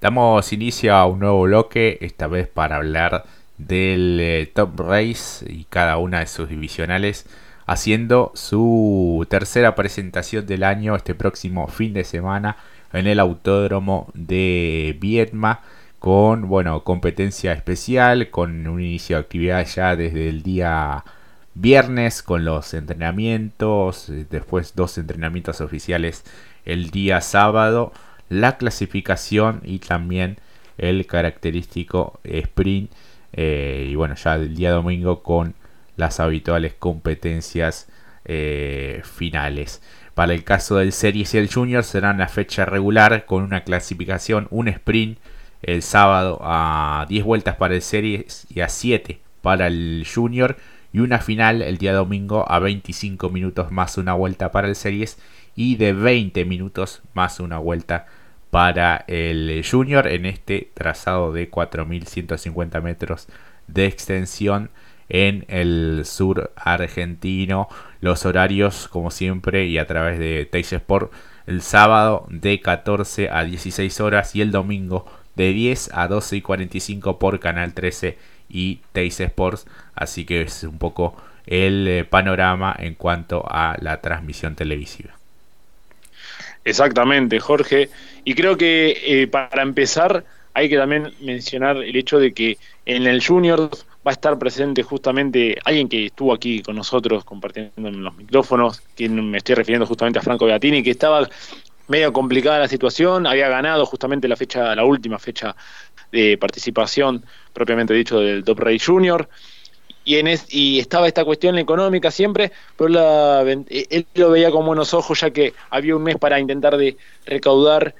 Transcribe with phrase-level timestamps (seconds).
[0.00, 3.26] Damos inicio a un nuevo bloque, esta vez para hablar
[3.58, 7.26] del eh, Top Race y cada una de sus divisionales,
[7.66, 12.56] haciendo su tercera presentación del año este próximo fin de semana
[12.94, 15.60] en el Autódromo de Vietma
[15.98, 21.04] con bueno competencia especial con un inicio de actividad ya desde el día
[21.54, 26.24] viernes con los entrenamientos eh, después dos entrenamientos oficiales
[26.64, 27.92] el día sábado
[28.30, 30.38] la clasificación y también
[30.78, 32.90] el característico sprint.
[33.34, 35.54] Eh, y bueno, ya el día domingo con
[35.96, 37.88] las habituales competencias
[38.24, 39.82] eh, finales.
[40.14, 44.48] Para el caso del Series y el Junior será una fecha regular con una clasificación,
[44.50, 45.18] un sprint
[45.62, 50.56] el sábado a 10 vueltas para el Series y a 7 para el Junior
[50.92, 55.18] y una final el día domingo a 25 minutos más una vuelta para el Series
[55.54, 58.06] y de 20 minutos más una vuelta
[58.50, 63.28] para el Junior en este trazado de 4.150 metros
[63.68, 64.70] de extensión
[65.08, 67.68] en el sur argentino.
[68.00, 71.12] Los horarios, como siempre, y a través de Teis Sport,
[71.46, 76.40] el sábado de 14 a 16 horas y el domingo de 10 a 12 y
[76.42, 79.66] 45 por Canal 13 y Teis Sports.
[79.94, 85.19] Así que es un poco el eh, panorama en cuanto a la transmisión televisiva.
[86.64, 87.88] Exactamente, Jorge.
[88.24, 93.06] Y creo que eh, para empezar hay que también mencionar el hecho de que en
[93.06, 93.70] el Junior
[94.06, 99.08] va a estar presente justamente alguien que estuvo aquí con nosotros compartiendo los micrófonos, que
[99.08, 101.28] me estoy refiriendo justamente a Franco Beatini, que estaba
[101.88, 105.54] medio complicada la situación, había ganado justamente la fecha, la última fecha
[106.12, 109.28] de participación propiamente dicho del Top Race Junior
[110.04, 114.66] y, en y estaba esta cuestión económica siempre, pero la, eh, él lo veía con
[114.66, 117.94] buenos ojos ya que había un mes para intentar de recaudar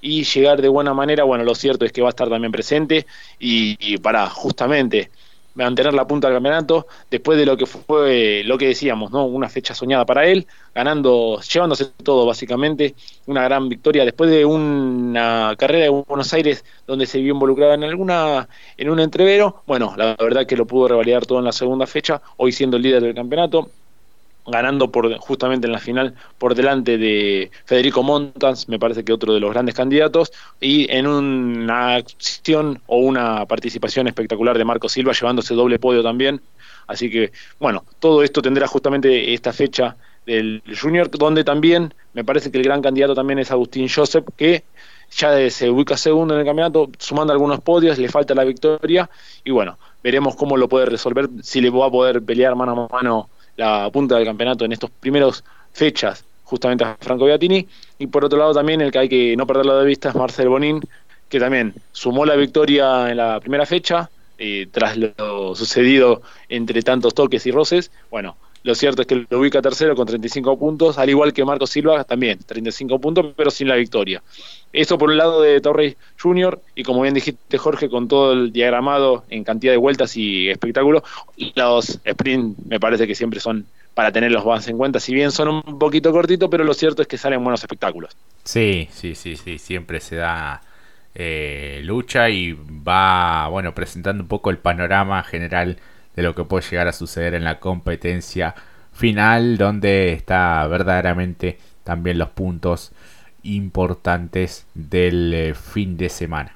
[0.00, 1.24] y llegar de buena manera.
[1.24, 3.06] Bueno, lo cierto es que va a estar también presente
[3.38, 5.10] y para justamente
[5.56, 9.24] mantener la punta del campeonato después de lo que fue lo que decíamos, ¿no?
[9.26, 12.94] Una fecha soñada para él, ganando, llevándose todo básicamente,
[13.26, 17.84] una gran victoria después de una carrera de Buenos Aires donde se vio involucrado en
[17.84, 19.62] alguna en un entrevero.
[19.66, 22.82] Bueno, la verdad que lo pudo revalidar todo en la segunda fecha, hoy siendo el
[22.82, 23.70] líder del campeonato
[24.46, 29.34] ganando por justamente en la final por delante de Federico Montans, me parece que otro
[29.34, 35.12] de los grandes candidatos, y en una acción o una participación espectacular de Marco Silva
[35.12, 36.40] llevándose doble podio también.
[36.86, 42.50] Así que, bueno, todo esto tendrá justamente esta fecha del Junior, donde también me parece
[42.50, 44.64] que el gran candidato también es Agustín Joseph, que
[45.10, 49.08] ya se ubica segundo en el campeonato, sumando algunos podios, le falta la victoria,
[49.44, 52.94] y bueno, veremos cómo lo puede resolver, si le va a poder pelear mano a
[52.94, 57.66] mano la punta del campeonato en estos primeros fechas justamente a Franco Beatini
[57.98, 60.48] y por otro lado también el que hay que no perderlo de vista es Marcel
[60.48, 60.80] Bonin
[61.28, 64.08] que también sumó la victoria en la primera fecha
[64.38, 67.90] eh, tras lo sucedido entre tantos toques y roces.
[68.10, 71.68] Bueno lo cierto es que lo ubica tercero con 35 puntos, al igual que Marco
[71.68, 74.20] Silva también, 35 puntos, pero sin la victoria.
[74.72, 78.52] Esto por el lado de Torrey Junior, y como bien dijiste Jorge, con todo el
[78.52, 81.04] diagramado en cantidad de vueltas y espectáculos,
[81.54, 85.48] los sprint me parece que siempre son para tenerlos más en cuenta, si bien son
[85.48, 88.16] un poquito cortitos, pero lo cierto es que salen buenos espectáculos.
[88.42, 90.60] Sí, sí, sí, sí, siempre se da
[91.14, 95.78] eh, lucha y va, bueno, presentando un poco el panorama general
[96.16, 98.54] de lo que puede llegar a suceder en la competencia
[98.92, 102.92] final, donde está verdaderamente también los puntos
[103.42, 106.52] importantes del eh, fin de semana.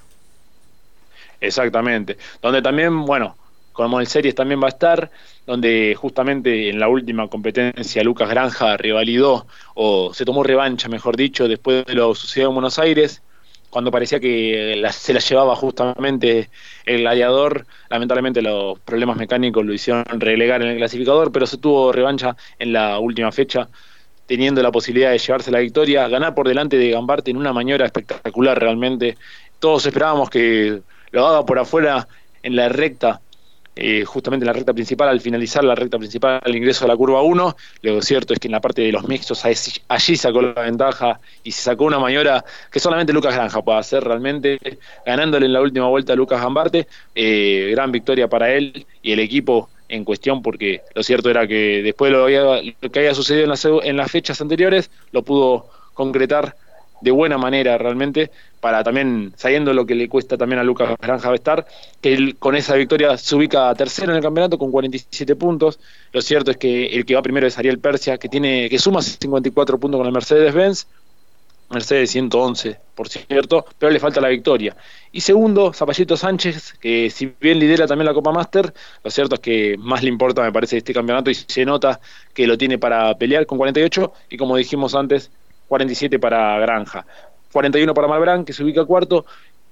[1.41, 3.37] Exactamente, donde también, bueno,
[3.73, 5.11] como el series también va a estar,
[5.47, 11.49] donde justamente en la última competencia Lucas Granja revalidó o se tomó revancha, mejor dicho,
[11.49, 13.23] después de lo sucedido en Buenos Aires,
[13.71, 16.51] cuando parecía que se la llevaba justamente
[16.85, 21.93] el gladiador, lamentablemente los problemas mecánicos lo hicieron relegar en el clasificador, pero se tuvo
[21.93, 23.69] revancha en la última fecha,
[24.27, 27.87] teniendo la posibilidad de llevarse la victoria, ganar por delante de Gambarte en una maniobra
[27.87, 29.17] espectacular realmente.
[29.61, 30.83] Todos esperábamos que
[31.13, 32.09] lo haga por afuera
[32.43, 33.21] en la recta
[33.77, 36.97] eh, justamente en la recta principal, al finalizar la recta principal, al ingreso a la
[36.97, 37.57] curva 1.
[37.83, 41.53] Lo cierto es que en la parte de los mixtos allí sacó la ventaja y
[41.53, 44.59] se sacó una maniobra que solamente Lucas Granja puede hacer realmente,
[45.07, 46.89] ganándole en la última vuelta a Lucas Gambarte.
[47.15, 51.83] Eh, gran victoria para él y el equipo en cuestión, porque lo cierto era que
[51.83, 56.57] después de lo, que había sucedido en las, en las fechas anteriores, lo pudo concretar
[57.01, 58.31] de buena manera realmente,
[58.61, 61.67] para también, sabiendo lo que le cuesta también a Lucas Granja estar,
[62.01, 65.79] que él con esa victoria se ubica tercero en el campeonato con 47 puntos.
[66.13, 69.03] Lo cierto es que el que va primero es Ariel Persia, que tiene que suma
[69.03, 70.87] 54 puntos con el Mercedes-Benz.
[71.71, 74.77] Mercedes 111, por cierto, pero le falta la victoria.
[75.13, 78.75] Y segundo, Zapallito Sánchez, que si bien lidera también la Copa Master,
[79.05, 82.01] lo cierto es que más le importa, me parece, este campeonato y se nota
[82.35, 85.31] que lo tiene para pelear con 48 y como dijimos antes,
[85.71, 87.07] 47 para Granja.
[87.53, 89.25] 41 para Malbrán, que se ubica cuarto,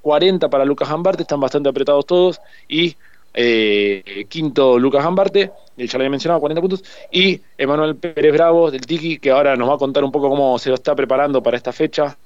[0.03, 2.97] 40 para Lucas Ambarte, están bastante apretados todos, y
[3.35, 8.87] eh, quinto Lucas Gambarte, ya lo había mencionado, 40 puntos, y Emanuel Pérez Bravo del
[8.87, 11.57] Tiki, que ahora nos va a contar un poco cómo se lo está preparando para
[11.57, 12.17] esta fecha.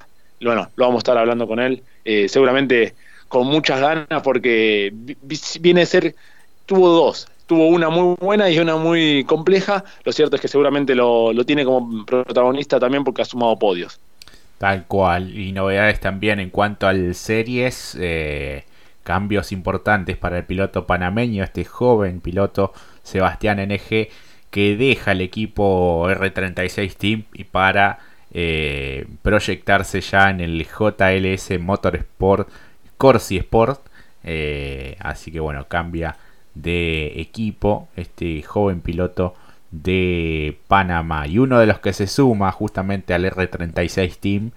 [0.42, 2.94] Bueno, lo vamos a estar hablando con él, eh, seguramente
[3.28, 4.92] con muchas ganas, porque
[5.60, 6.14] viene a ser,
[6.66, 10.94] tuvo dos, tuvo una muy buena y una muy compleja, lo cierto es que seguramente
[10.94, 14.00] lo, tiene como protagonista también porque ha sumado podios.
[14.56, 17.94] Tal cual, y novedades también en cuanto al series.
[18.00, 18.64] Eh,
[19.02, 22.72] cambios importantes para el piloto panameño, este joven piloto
[23.02, 24.08] Sebastián NG,
[24.50, 27.98] que deja el equipo R36 Team y para
[28.32, 32.48] eh, proyectarse ya en el JLS Motorsport
[32.96, 33.82] Corsi Sport.
[34.24, 36.16] Eh, así que bueno, cambia
[36.54, 39.34] de equipo este joven piloto
[39.70, 41.26] de Panamá.
[41.26, 44.50] Y uno de los que se suma justamente al R36 Team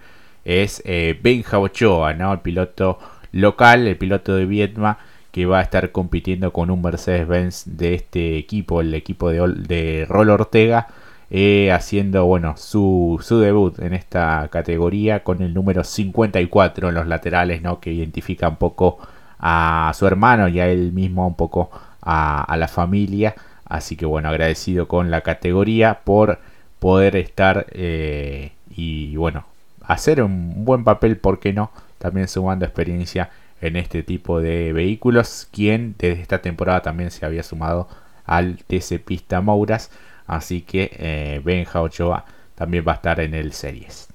[0.44, 2.32] es eh, Benja Ochoa, ¿no?
[2.32, 2.98] el piloto
[3.32, 4.98] local, el piloto de Vietma,
[5.32, 10.06] que va a estar compitiendo con un Mercedes-Benz de este equipo, el equipo de, de
[10.08, 10.88] Rol Ortega,
[11.28, 17.06] eh, haciendo bueno su, su, debut en esta categoría con el número 54 en los
[17.08, 17.80] laterales, ¿no?
[17.80, 18.98] que identifica un poco
[19.38, 21.70] a su hermano y a él mismo, un poco
[22.02, 23.34] a, la familia.
[23.64, 26.38] Así que bueno, agradecido con la categoría por
[26.78, 29.44] poder estar eh, y bueno,
[29.82, 31.70] hacer un buen papel, ¿por qué no?
[31.98, 33.30] también sumando experiencia
[33.60, 37.88] en este tipo de vehículos, quien desde esta temporada también se había sumado
[38.24, 39.90] al TC Pista Mouras,
[40.26, 42.24] así que eh, Benja Ochoa
[42.54, 44.08] también va a estar en el Series.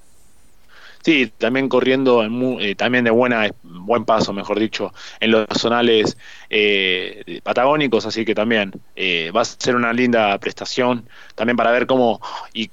[1.02, 2.22] Sí, también corriendo
[2.60, 6.16] eh, también de buena buen paso, mejor dicho, en los zonales
[6.48, 8.72] eh, patagónicos, así que también
[9.34, 12.20] va a ser una linda prestación, también para ver cómo
[12.54, 12.70] y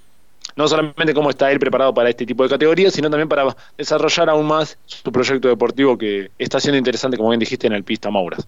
[0.60, 4.30] no solamente cómo está él preparado para este tipo de categorías, sino también para desarrollar
[4.30, 8.12] aún más su proyecto deportivo que está siendo interesante, como bien dijiste, en el Pista
[8.12, 8.46] Mauras.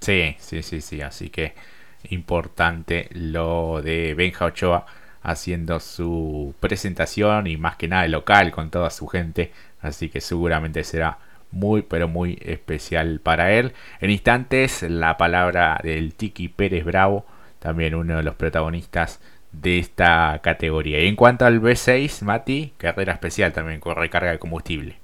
[0.00, 1.52] Sí, sí, sí, sí, así que
[2.08, 4.86] importante lo de Benja Ochoa
[5.22, 10.84] haciendo su presentación y más que nada local con toda su gente, así que seguramente
[10.84, 11.18] será
[11.52, 13.72] muy pero muy especial para él.
[14.00, 17.26] En instantes la palabra del Tiki Pérez Bravo,
[17.58, 19.20] también uno de los protagonistas
[19.52, 21.00] de esta categoría.
[21.02, 24.96] Y en cuanto al B6, Mati, carrera especial también con recarga de combustible.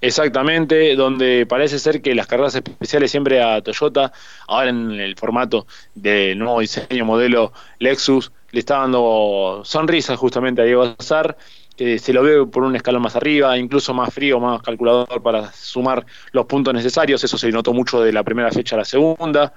[0.00, 4.12] Exactamente, donde parece ser que las carreras especiales siempre a Toyota,
[4.46, 10.64] ahora en el formato del nuevo diseño modelo Lexus, le está dando sonrisas justamente a
[10.64, 11.36] Diego Azar,
[11.76, 15.52] que se lo ve por un escalón más arriba, incluso más frío, más calculador para
[15.52, 19.52] sumar los puntos necesarios, eso se notó mucho de la primera fecha a la segunda.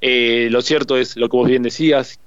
[0.00, 2.20] Eh, lo cierto es lo que vos bien decías,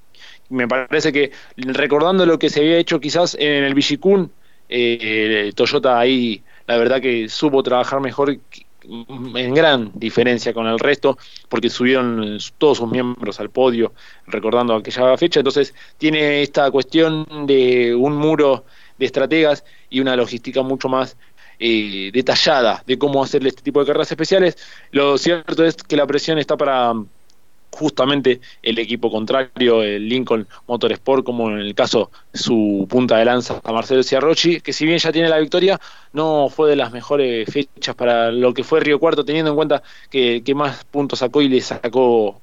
[0.50, 4.32] me parece que recordando lo que se había hecho quizás en el Vigicún,
[4.68, 8.38] eh, Toyota ahí la verdad que supo trabajar mejor
[8.84, 11.18] en gran diferencia con el resto,
[11.50, 13.92] porque subieron todos sus miembros al podio,
[14.28, 18.66] recordando aquella fecha, entonces tiene esta cuestión de un muro
[19.00, 21.18] de estrategas y una logística mucho más
[21.58, 24.56] eh, detallada de cómo hacerle este tipo de carreras especiales.
[24.92, 26.94] Lo cierto es que la presión está para
[27.72, 33.60] justamente el equipo contrario, el Lincoln Motorsport, como en el caso su punta de lanza
[33.64, 35.80] a Marcelo Ciarrochi, que si bien ya tiene la victoria,
[36.14, 39.84] no fue de las mejores fechas para lo que fue Río Cuarto, teniendo en cuenta
[40.10, 42.42] que, más puntos sacó y le sacó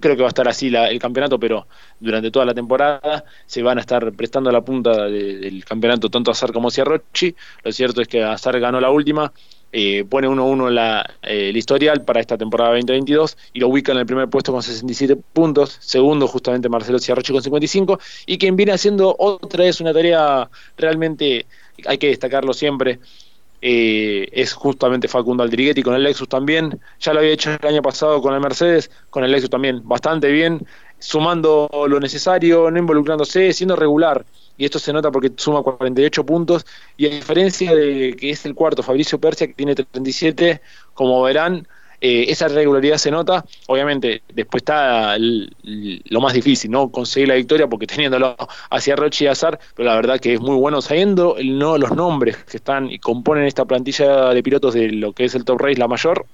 [0.00, 1.68] creo que va a estar así el campeonato, pero
[2.00, 6.52] durante toda la temporada se van a estar prestando la punta del campeonato tanto Azar
[6.52, 7.34] como Ciarrochi.
[7.62, 9.32] Lo cierto es que Azar ganó la última
[9.72, 13.98] eh, pone 1-1 la, eh, el historial para esta temporada 2022 y lo ubica en
[13.98, 18.72] el primer puesto con 67 puntos, segundo justamente Marcelo Ciarrochi con 55 y quien viene
[18.72, 21.46] haciendo otra vez una tarea realmente,
[21.86, 22.98] hay que destacarlo siempre,
[23.60, 27.82] eh, es justamente Facundo Aldriguetti con el Lexus también, ya lo había hecho el año
[27.82, 30.66] pasado con el Mercedes, con el Lexus también bastante bien,
[30.98, 34.24] sumando lo necesario, no involucrándose, siendo regular
[34.58, 38.54] y esto se nota porque suma 48 puntos, y a diferencia de que es el
[38.54, 40.60] cuarto Fabricio Persia, que tiene 37,
[40.92, 41.66] como verán,
[42.00, 46.90] eh, esa regularidad se nota, obviamente después está lo más difícil, ¿no?
[46.90, 48.36] Conseguir la victoria porque teniéndolo
[48.70, 52.36] hacia Roche y Azar, pero la verdad que es muy bueno, sabiendo no, los nombres
[52.44, 55.78] que están y componen esta plantilla de pilotos de lo que es el Top Race,
[55.78, 56.26] la mayor,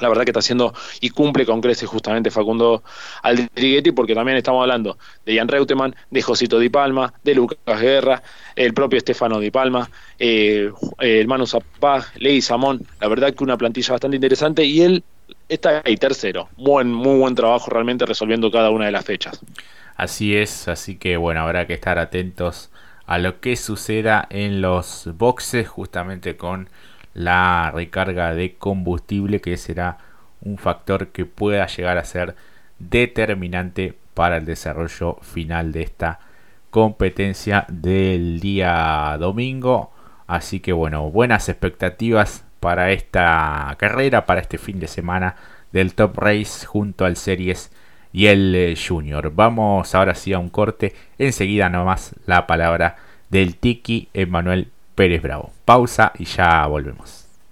[0.00, 2.82] la verdad que está haciendo y cumple con creces justamente Facundo
[3.22, 8.22] Aldriguetti, porque también estamos hablando de Jan Reutemann, de Josito Di Palma, de Lucas Guerra,
[8.56, 9.88] el propio Estefano Di Palma,
[10.18, 15.04] eh, el Manu Zapag, Ley Samón, la verdad que una plantilla bastante interesante y él
[15.48, 19.40] está ahí tercero, buen, muy buen trabajo realmente resolviendo cada una de las fechas.
[19.96, 22.70] Así es, así que bueno, habrá que estar atentos
[23.06, 26.68] a lo que suceda en los boxes justamente con
[27.14, 29.98] la recarga de combustible que será
[30.40, 32.36] un factor que pueda llegar a ser
[32.78, 36.20] determinante para el desarrollo final de esta
[36.70, 39.92] competencia del día domingo.
[40.26, 45.36] Así que bueno, buenas expectativas para esta carrera, para este fin de semana
[45.72, 47.70] del Top Race junto al Series
[48.12, 49.32] y el eh, Junior.
[49.34, 50.94] Vamos ahora sí a un corte.
[51.18, 52.96] Enseguida nomás la palabra
[53.30, 55.52] del Tiki Emanuel Pérez Bravo.
[55.64, 57.27] Pausa y ya volvemos.